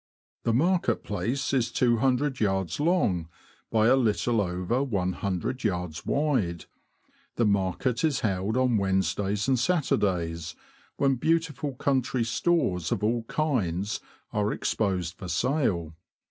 [0.45, 2.79] The Market Place is 200yds.
[2.79, 3.29] long,
[3.69, 6.05] by a little over looyds.
[6.07, 6.65] wide;
[7.35, 10.55] the market is held on Wednesdays and Saturdays,
[10.97, 13.99] when beautiful country stores of all kinds
[14.33, 15.93] are exposed for sale.